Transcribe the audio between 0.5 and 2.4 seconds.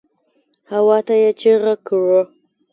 هواته يې چيغه کړه.